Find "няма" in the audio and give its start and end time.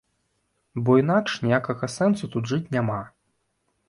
2.77-2.99